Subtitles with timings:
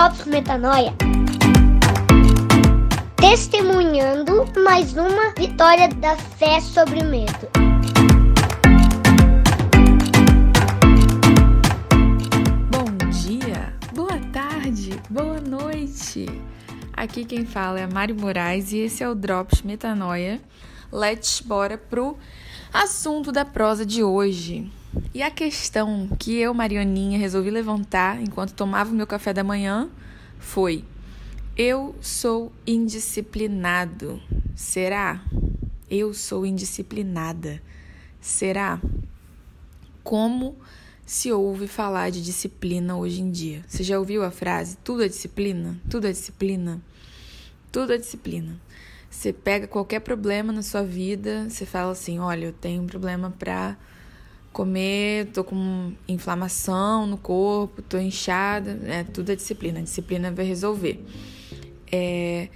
[0.00, 0.94] Drops Metanoia.
[3.16, 7.50] Testemunhando mais uma vitória da fé sobre o medo.
[12.70, 16.24] Bom dia, boa tarde, boa noite.
[16.94, 20.40] Aqui quem fala é Mari Moraes e esse é o Drops Metanoia.
[20.90, 22.16] Let's bora pro
[22.72, 24.79] assunto da prosa de hoje.
[25.14, 29.88] E a questão que eu, Marianinha, resolvi levantar enquanto tomava o meu café da manhã
[30.38, 30.84] foi:
[31.56, 34.18] eu sou indisciplinado.
[34.54, 35.22] Será?
[35.90, 37.60] Eu sou indisciplinada.
[38.20, 38.80] Será?
[40.02, 40.56] Como
[41.04, 43.64] se ouve falar de disciplina hoje em dia?
[43.68, 45.78] Você já ouviu a frase tudo é disciplina?
[45.90, 46.80] Tudo é disciplina?
[47.70, 48.58] Tudo é disciplina.
[49.10, 53.30] Você pega qualquer problema na sua vida, você fala assim: olha, eu tenho um problema
[53.38, 53.76] para
[54.52, 60.44] comer, tô com inflamação no corpo, tô inchada, é tudo é disciplina, a disciplina vai
[60.44, 61.04] resolver.
[61.90, 62.48] É,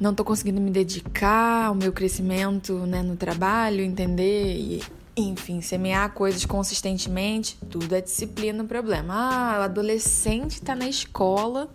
[0.00, 4.82] não tô conseguindo me dedicar ao meu crescimento né, no trabalho, entender e,
[5.16, 9.14] enfim, semear coisas consistentemente, tudo é disciplina o problema.
[9.14, 11.70] Ah, o adolescente tá na escola,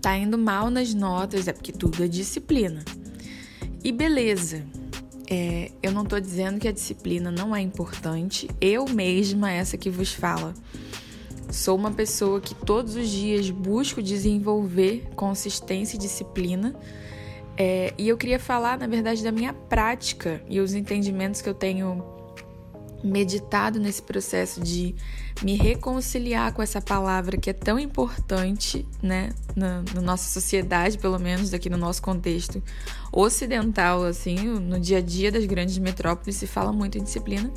[0.00, 2.84] tá indo mal nas notas, é porque tudo é disciplina.
[3.82, 4.64] E beleza,
[5.30, 8.50] é, eu não estou dizendo que a disciplina não é importante.
[8.60, 10.52] Eu mesma, essa que vos fala,
[11.52, 16.74] sou uma pessoa que todos os dias busco desenvolver consistência e disciplina.
[17.56, 21.54] É, e eu queria falar, na verdade, da minha prática e os entendimentos que eu
[21.54, 22.02] tenho
[23.02, 24.94] meditado nesse processo de
[25.42, 31.18] me reconciliar com essa palavra que é tão importante, né, na, na, nossa sociedade, pelo
[31.18, 32.62] menos aqui no nosso contexto
[33.10, 37.50] ocidental, assim, no dia a dia das grandes metrópoles se fala muito em disciplina.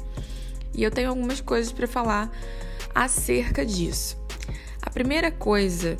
[0.74, 2.32] E eu tenho algumas coisas para falar
[2.96, 4.18] acerca disso.
[4.82, 5.98] A primeira coisa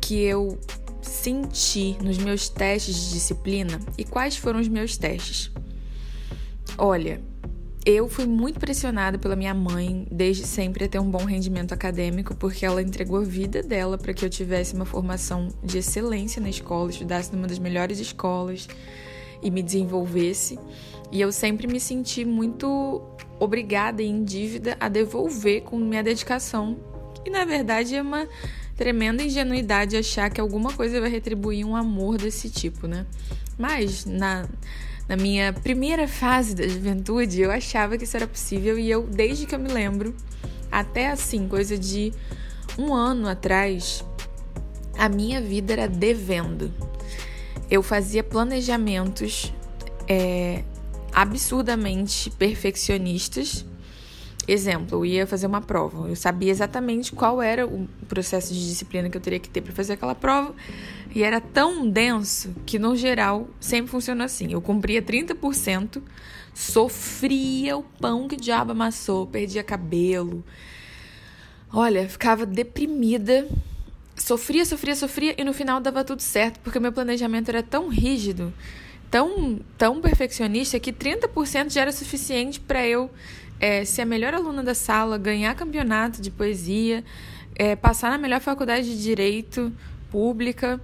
[0.00, 0.58] que eu
[1.00, 5.50] senti nos meus testes de disciplina e quais foram os meus testes?
[6.76, 7.20] Olha,
[7.84, 12.34] eu fui muito pressionada pela minha mãe desde sempre a ter um bom rendimento acadêmico,
[12.34, 16.48] porque ela entregou a vida dela para que eu tivesse uma formação de excelência na
[16.48, 18.68] escola, estudasse numa das melhores escolas
[19.42, 20.58] e me desenvolvesse.
[21.10, 23.02] E eu sempre me senti muito
[23.40, 26.78] obrigada e em dívida a devolver com minha dedicação.
[27.26, 28.28] E na verdade é uma
[28.76, 33.06] tremenda ingenuidade achar que alguma coisa vai retribuir um amor desse tipo, né?
[33.58, 34.48] Mas na
[35.12, 39.44] na minha primeira fase da juventude, eu achava que isso era possível e eu, desde
[39.44, 40.16] que eu me lembro,
[40.70, 42.14] até assim, coisa de
[42.78, 44.02] um ano atrás,
[44.96, 46.72] a minha vida era devendo.
[47.70, 49.52] Eu fazia planejamentos
[50.08, 50.64] é,
[51.12, 53.66] absurdamente perfeccionistas.
[54.46, 56.08] Exemplo, eu ia fazer uma prova.
[56.08, 59.72] Eu sabia exatamente qual era o processo de disciplina que eu teria que ter para
[59.72, 60.54] fazer aquela prova.
[61.14, 64.52] E era tão denso que, no geral, sempre funcionou assim.
[64.52, 66.02] Eu cumpria 30%,
[66.52, 70.44] sofria o pão que o diabo amassou, perdia cabelo.
[71.72, 73.46] Olha, ficava deprimida.
[74.16, 78.52] Sofria, sofria, sofria e no final dava tudo certo, porque meu planejamento era tão rígido,
[79.10, 83.10] tão, tão perfeccionista, que 30% já era suficiente para eu
[83.62, 87.04] é, ser a melhor aluna da sala, ganhar campeonato de poesia,
[87.54, 89.72] é, passar na melhor faculdade de direito
[90.10, 90.80] pública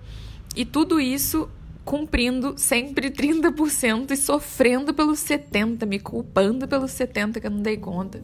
[0.54, 1.50] e tudo isso
[1.84, 7.76] cumprindo sempre 30% e sofrendo pelos 70, me culpando pelos 70 que eu não dei
[7.76, 8.22] conta.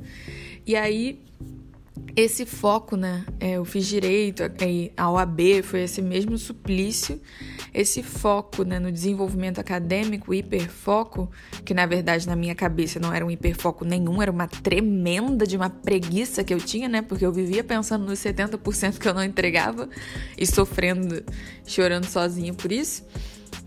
[0.64, 1.18] E aí
[2.16, 3.24] esse foco, né?
[3.40, 4.42] É, eu fiz direito,
[4.96, 7.20] a OAB foi esse mesmo suplício,
[7.72, 11.28] esse foco né, no desenvolvimento acadêmico, hiperfoco,
[11.64, 15.56] que na verdade na minha cabeça não era um hiperfoco nenhum, era uma tremenda de
[15.56, 17.02] uma preguiça que eu tinha, né?
[17.02, 19.88] Porque eu vivia pensando nos 70% que eu não entregava
[20.38, 21.24] e sofrendo,
[21.66, 23.04] chorando sozinha por isso.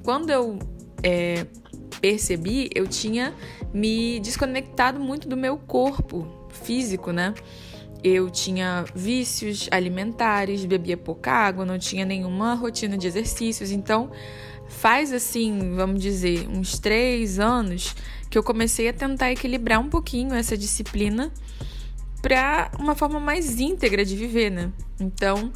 [0.03, 0.57] Quando eu
[1.03, 1.45] é,
[1.99, 3.33] percebi, eu tinha
[3.73, 7.33] me desconectado muito do meu corpo físico, né?
[8.03, 13.71] Eu tinha vícios alimentares, bebia pouca água, não tinha nenhuma rotina de exercícios.
[13.71, 14.11] Então,
[14.67, 17.95] faz assim, vamos dizer, uns três anos
[18.29, 21.31] que eu comecei a tentar equilibrar um pouquinho essa disciplina
[22.21, 24.71] para uma forma mais íntegra de viver, né?
[24.99, 25.51] Então,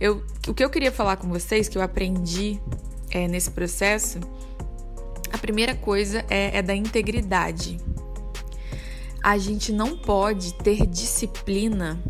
[0.00, 2.60] eu, o que eu queria falar com vocês, que eu aprendi
[3.10, 4.18] é, nesse processo,
[5.32, 7.78] a primeira coisa é, é da integridade
[9.26, 12.00] a gente não pode ter disciplina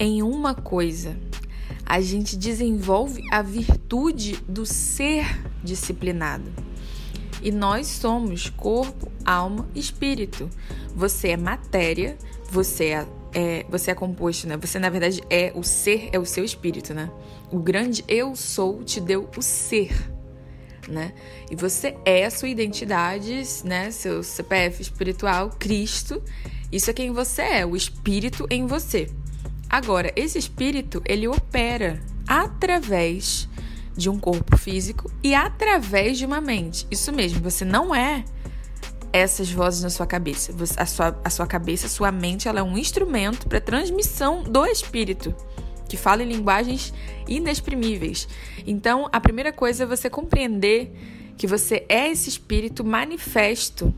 [0.00, 1.14] em uma coisa.
[1.84, 5.26] A gente desenvolve a virtude do ser
[5.62, 6.50] disciplinado.
[7.42, 10.48] E nós somos corpo, alma espírito.
[10.96, 12.16] Você é matéria,
[12.50, 13.06] você é
[13.36, 14.56] é, você é composto, né?
[14.56, 17.10] Você na verdade é o ser, é o seu espírito, né?
[17.50, 19.90] O grande eu sou te deu o ser,
[20.88, 21.12] né?
[21.50, 23.90] E você é a sua identidade, né?
[23.90, 26.22] Seu CPF espiritual, Cristo.
[26.70, 29.08] Isso é quem você é, o espírito em você.
[29.68, 33.48] Agora, esse espírito, ele opera através
[33.96, 36.86] de um corpo físico e através de uma mente.
[36.90, 38.24] Isso mesmo, você não é
[39.12, 40.52] essas vozes na sua cabeça.
[40.76, 44.66] A sua, a sua cabeça, a sua mente, ela é um instrumento para transmissão do
[44.66, 45.32] espírito,
[45.88, 46.92] que fala em linguagens
[47.28, 48.28] inexprimíveis.
[48.66, 50.92] Então, a primeira coisa é você compreender
[51.36, 53.92] que você é esse espírito manifesto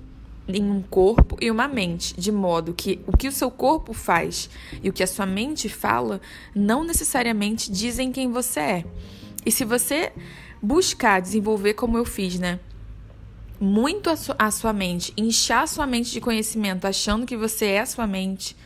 [0.48, 4.48] em um corpo e uma mente, de modo que o que o seu corpo faz
[4.82, 6.20] e o que a sua mente fala
[6.54, 8.84] não necessariamente dizem quem você é.
[9.44, 10.12] E se você
[10.62, 12.60] buscar desenvolver como eu fiz, né?
[13.58, 17.66] Muito a, su a sua mente, inchar a sua mente de conhecimento, achando que você
[17.66, 18.56] é a sua mente,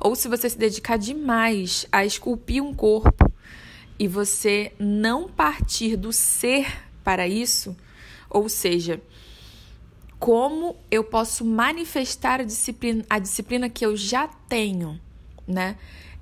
[0.00, 3.32] ou se você se dedicar demais a esculpir um corpo
[3.98, 6.66] e você não partir do ser
[7.04, 7.76] para isso,
[8.28, 9.00] ou seja,
[10.18, 15.00] como eu posso manifestar a disciplina, a disciplina que eu já tenho,
[15.46, 15.76] né?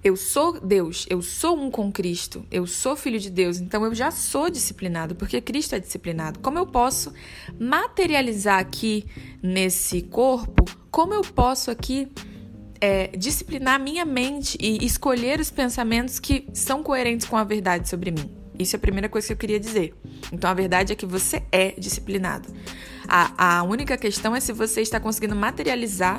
[0.09, 3.95] Eu sou Deus, eu sou um com Cristo, eu sou filho de Deus, então eu
[3.95, 6.39] já sou disciplinado, porque Cristo é disciplinado.
[6.39, 7.13] Como eu posso
[7.61, 9.05] materializar aqui
[9.43, 10.65] nesse corpo?
[10.91, 12.09] Como eu posso aqui
[12.81, 18.11] é, disciplinar minha mente e escolher os pensamentos que são coerentes com a verdade sobre
[18.11, 18.31] mim?
[18.59, 19.95] Isso é a primeira coisa que eu queria dizer.
[20.33, 22.49] Então a verdade é que você é disciplinado.
[23.07, 26.19] A, a única questão é se você está conseguindo materializar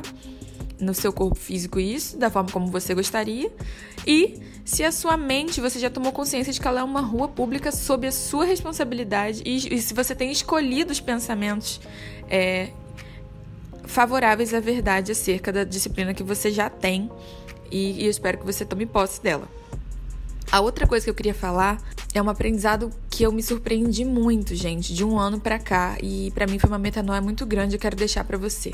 [0.80, 3.52] no seu corpo físico isso, da forma como você gostaria,
[4.08, 7.28] e se a sua mente você já tomou consciência de que ela é uma rua
[7.28, 11.82] pública sob a sua responsabilidade e, e se você tem escolhido os pensamentos
[12.30, 12.70] é,
[13.86, 17.10] favoráveis à verdade acerca da disciplina que você já tem
[17.72, 19.48] e, e eu espero que você tome posse dela.
[20.52, 21.82] A outra coisa que eu queria falar
[22.14, 26.32] é um aprendizado que eu me surpreendi muito, gente, de um ano para cá e
[26.32, 28.74] para mim foi uma metanoia muito grande, eu quero deixar para você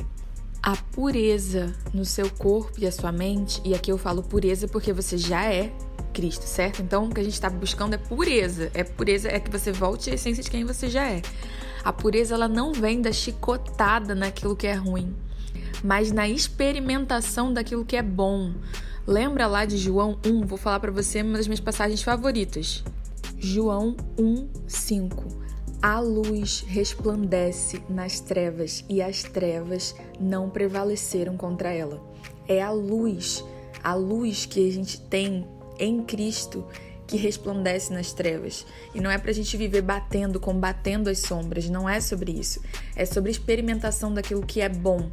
[0.66, 4.92] a pureza no seu corpo e a sua mente, e aqui eu falo pureza porque
[4.92, 5.72] você já é
[6.12, 6.82] Cristo, certo?
[6.82, 8.72] Então o que a gente está buscando é pureza.
[8.74, 11.22] É pureza, é que você volte à essência de quem você já é.
[11.84, 15.16] A pureza ela não vem da chicotada naquilo que é ruim,
[15.84, 18.52] mas na experimentação daquilo que é bom.
[19.06, 20.48] Lembra lá de João 1?
[20.48, 22.84] Vou falar para você uma das minhas passagens favoritas.
[23.38, 25.45] João 1, 5.
[25.88, 32.02] A luz resplandece nas trevas e as trevas não prevaleceram contra ela.
[32.48, 33.46] É a luz,
[33.84, 35.48] a luz que a gente tem
[35.78, 36.66] em Cristo
[37.06, 38.66] que resplandece nas trevas.
[38.96, 42.64] E não é para a gente viver batendo, combatendo as sombras, não é sobre isso.
[42.96, 45.12] É sobre experimentação daquilo que é bom.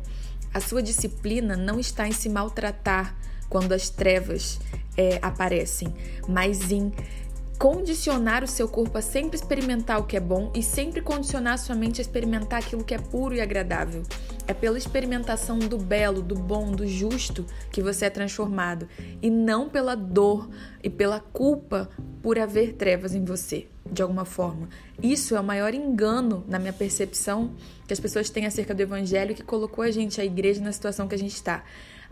[0.55, 3.15] A sua disciplina não está em se maltratar
[3.47, 4.59] quando as trevas
[4.97, 5.95] é, aparecem,
[6.27, 6.91] mas em
[7.63, 11.57] condicionar o seu corpo a sempre experimentar o que é bom e sempre condicionar a
[11.57, 14.03] sua mente a experimentar aquilo que é puro e agradável.
[14.49, 18.89] É pela experimentação do belo, do bom, do justo que você é transformado
[19.23, 20.51] e não pela dor
[20.83, 21.89] e pela culpa
[22.21, 24.69] por haver trevas em você, de alguma forma.
[25.01, 27.55] Isso é o maior engano, na minha percepção,
[27.87, 31.07] que as pessoas têm acerca do evangelho que colocou a gente, a igreja, na situação
[31.07, 31.63] que a gente está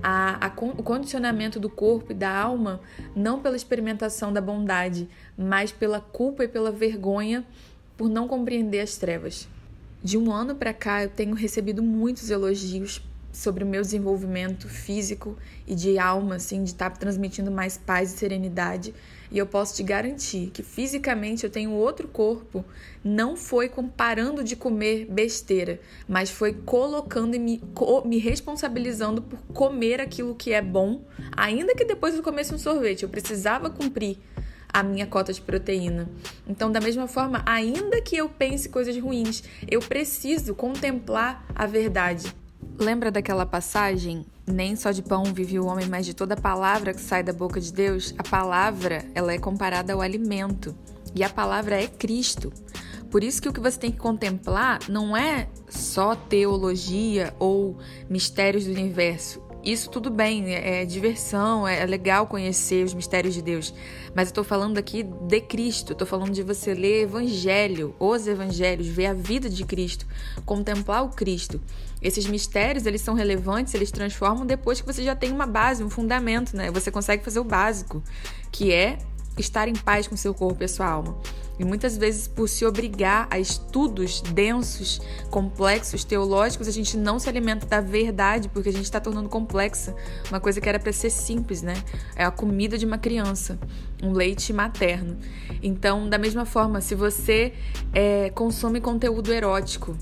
[0.03, 2.81] a, a, o condicionamento do corpo e da alma,
[3.15, 7.45] não pela experimentação da bondade, mas pela culpa e pela vergonha
[7.97, 9.49] por não compreender as trevas.
[10.03, 15.37] De um ano para cá, eu tenho recebido muitos elogios sobre o meu desenvolvimento físico
[15.67, 18.95] e de alma, assim, de estar transmitindo mais paz e serenidade.
[19.31, 22.65] E eu posso te garantir que fisicamente eu tenho outro corpo.
[23.05, 27.63] Não foi comparando de comer besteira, mas foi colocando e me,
[28.05, 31.05] me responsabilizando por comer aquilo que é bom,
[31.37, 33.05] ainda que depois eu comesse um sorvete.
[33.05, 34.19] Eu precisava cumprir
[34.73, 36.09] a minha cota de proteína.
[36.47, 42.40] Então, da mesma forma, ainda que eu pense coisas ruins, eu preciso contemplar a verdade.
[42.81, 44.25] Lembra daquela passagem?
[44.47, 47.61] Nem só de pão vive o homem, mas de toda palavra que sai da boca
[47.61, 48.15] de Deus.
[48.17, 50.75] A palavra, ela é comparada ao alimento.
[51.15, 52.51] E a palavra é Cristo.
[53.11, 57.77] Por isso que o que você tem que contemplar não é só teologia ou
[58.09, 59.43] mistérios do universo.
[59.63, 63.75] Isso tudo bem, é, diversão, é legal conhecer os mistérios de Deus.
[64.15, 68.87] Mas eu estou falando aqui de Cristo, estou falando de você ler Evangelho, os Evangelhos,
[68.87, 70.07] ver a vida de Cristo,
[70.47, 71.61] contemplar o Cristo.
[72.03, 75.91] Esses mistérios, eles são relevantes, eles transformam depois que você já tem uma base, um
[75.91, 76.71] fundamento, né?
[76.71, 78.03] Você consegue fazer o básico,
[78.51, 78.99] que é
[79.39, 81.17] estar em paz com seu corpo e sua alma.
[81.59, 84.99] E muitas vezes, por se obrigar a estudos densos,
[85.31, 89.95] complexos, teológicos, a gente não se alimenta da verdade, porque a gente está tornando complexa
[90.31, 91.75] uma coisa que era para ser simples, né?
[92.17, 93.59] É a comida de uma criança,
[94.03, 95.19] um leite materno.
[95.63, 97.53] Então, da mesma forma, se você
[97.93, 99.95] é, consome conteúdo erótico,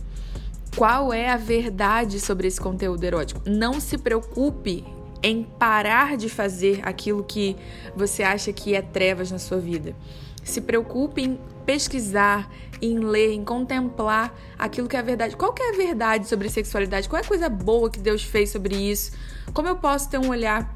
[0.76, 3.42] qual é a verdade sobre esse conteúdo erótico?
[3.46, 4.84] Não se preocupe
[5.22, 7.56] em parar de fazer aquilo que
[7.96, 9.96] você acha que é trevas na sua vida.
[10.44, 15.36] Se preocupe em pesquisar, em ler, em contemplar aquilo que é a verdade.
[15.36, 17.08] Qual que é a verdade sobre sexualidade?
[17.08, 19.12] Qual é a coisa boa que Deus fez sobre isso?
[19.52, 20.74] Como eu posso ter um olhar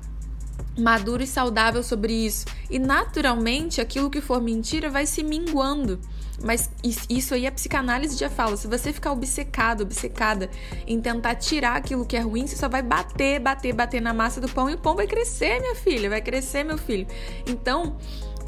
[0.77, 2.45] maduro e saudável sobre isso?
[2.69, 6.01] E naturalmente, aquilo que for mentira vai se minguando.
[6.43, 6.69] Mas
[7.09, 8.57] isso aí a psicanálise já fala.
[8.57, 10.51] Se você ficar obcecado, obcecada
[10.87, 14.41] em tentar tirar aquilo que é ruim, você só vai bater, bater, bater na massa
[14.41, 17.07] do pão e o pão vai crescer, minha filha, vai crescer, meu filho.
[17.47, 17.97] Então,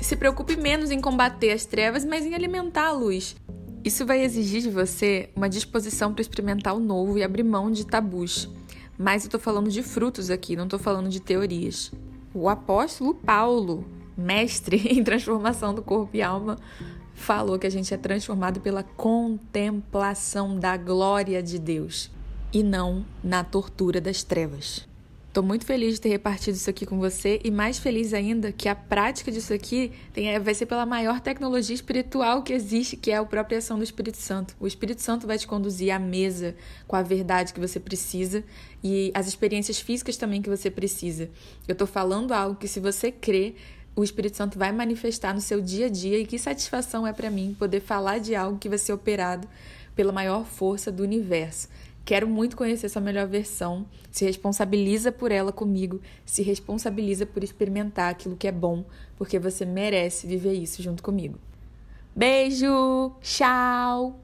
[0.01, 3.37] se preocupe menos em combater as trevas, mas em alimentar a luz.
[3.85, 7.87] Isso vai exigir de você uma disposição para experimentar o novo e abrir mão de
[7.87, 8.51] tabus.
[8.99, 11.93] Mas eu estou falando de frutos aqui, não estou falando de teorias.
[12.33, 13.85] O apóstolo Paulo,
[14.17, 16.57] mestre em transformação do corpo e alma,
[17.15, 22.11] falou que a gente é transformado pela contemplação da glória de Deus
[22.53, 24.87] e não na tortura das trevas.
[25.35, 28.69] Estou muito feliz de ter repartido isso aqui com você e mais feliz ainda que
[28.69, 33.17] a prática disso aqui tem, vai ser pela maior tecnologia espiritual que existe, que é
[33.17, 34.55] a própria ação do Espírito Santo.
[34.61, 36.55] O Espírito Santo vai te conduzir à mesa
[36.87, 38.45] com a verdade que você precisa
[38.81, 41.29] e as experiências físicas também que você precisa.
[41.67, 43.57] Eu estou falando algo que, se você crer,
[43.97, 47.31] o Espírito Santo vai manifestar no seu dia a dia e que satisfação é para
[47.31, 49.49] mim poder falar de algo que vai ser operado
[49.95, 51.69] pela maior força do universo.
[52.05, 53.87] Quero muito conhecer sua melhor versão.
[54.11, 58.85] Se responsabiliza por ela comigo, se responsabiliza por experimentar aquilo que é bom,
[59.17, 61.39] porque você merece viver isso junto comigo.
[62.15, 63.13] Beijo!
[63.23, 64.21] Tchau!